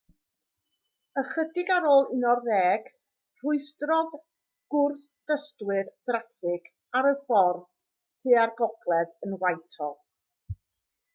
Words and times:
ychydig 1.21 1.67
ar 1.73 1.83
ôl 1.89 2.07
11:00 2.19 2.85
rhwystrodd 2.95 4.15
gwrthdystwyr 4.75 5.91
draffig 6.09 6.69
ar 7.01 7.11
y 7.13 7.15
ffordd 7.27 7.63
tua'r 8.25 8.55
gogledd 8.63 9.13
yn 9.29 9.37
whitehall 9.45 9.97